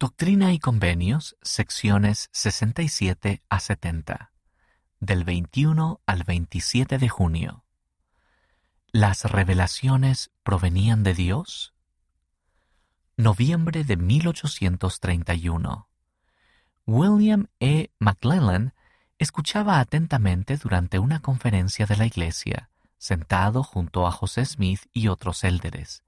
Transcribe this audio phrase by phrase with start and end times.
[0.00, 4.30] Doctrina y Convenios, secciones 67 a 70,
[5.00, 7.64] del 21 al 27 de junio.
[8.92, 11.74] ¿Las revelaciones provenían de Dios?
[13.16, 15.88] Noviembre de 1831.
[16.86, 17.90] William E.
[17.98, 18.74] McClellan
[19.18, 25.42] escuchaba atentamente durante una conferencia de la iglesia, sentado junto a José Smith y otros
[25.42, 26.04] élderes.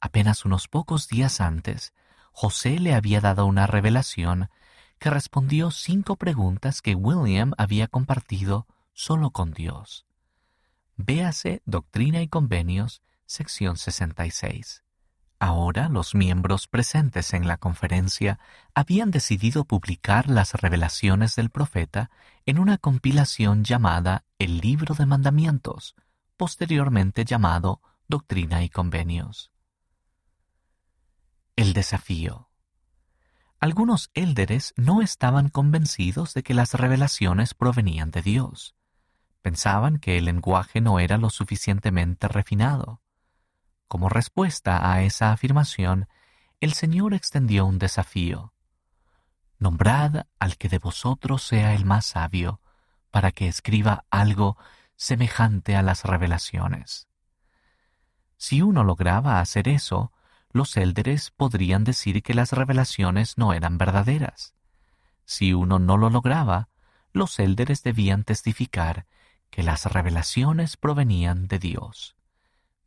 [0.00, 1.92] Apenas unos pocos días antes,
[2.36, 4.50] José le había dado una revelación
[4.98, 10.04] que respondió cinco preguntas que William había compartido solo con Dios.
[10.96, 14.82] Véase Doctrina y Convenios, sección 66.
[15.38, 18.40] Ahora los miembros presentes en la conferencia
[18.74, 22.10] habían decidido publicar las revelaciones del profeta
[22.46, 25.94] en una compilación llamada El Libro de Mandamientos,
[26.36, 29.53] posteriormente llamado Doctrina y Convenios.
[31.56, 32.48] El desafío.
[33.60, 38.74] Algunos élderes no estaban convencidos de que las revelaciones provenían de Dios.
[39.40, 43.02] Pensaban que el lenguaje no era lo suficientemente refinado.
[43.86, 46.08] Como respuesta a esa afirmación,
[46.58, 48.52] el Señor extendió un desafío.
[49.60, 52.60] Nombrad al que de vosotros sea el más sabio,
[53.12, 54.58] para que escriba algo
[54.96, 57.06] semejante a las revelaciones.
[58.36, 60.10] Si uno lograba hacer eso,
[60.54, 64.54] los élderes podrían decir que las revelaciones no eran verdaderas.
[65.24, 66.68] Si uno no lo lograba,
[67.12, 69.04] los élderes debían testificar
[69.50, 72.14] que las revelaciones provenían de Dios.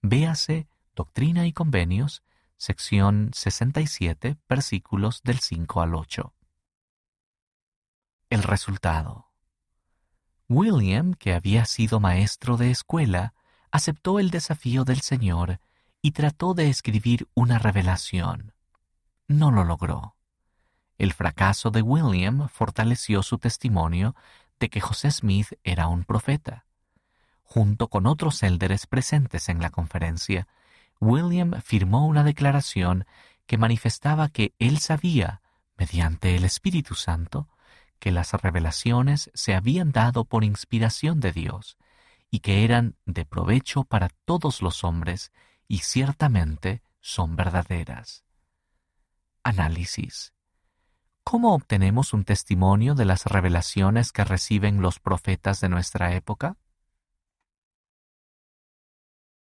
[0.00, 2.22] Véase Doctrina y Convenios,
[2.56, 6.34] sección 67, versículos del 5 al 8.
[8.30, 9.32] El resultado.
[10.48, 13.34] William, que había sido maestro de escuela,
[13.72, 15.60] aceptó el desafío del Señor
[16.06, 18.52] y trató de escribir una revelación.
[19.26, 20.14] No lo logró.
[20.98, 24.14] El fracaso de William fortaleció su testimonio
[24.60, 26.64] de que José Smith era un profeta.
[27.42, 30.46] Junto con otros élderes presentes en la conferencia,
[31.00, 33.04] William firmó una declaración
[33.46, 35.42] que manifestaba que él sabía,
[35.76, 37.48] mediante el Espíritu Santo,
[37.98, 41.76] que las revelaciones se habían dado por inspiración de Dios
[42.30, 45.32] y que eran de provecho para todos los hombres
[45.68, 48.24] y ciertamente son verdaderas.
[49.42, 50.32] Análisis.
[51.22, 56.56] ¿Cómo obtenemos un testimonio de las revelaciones que reciben los profetas de nuestra época?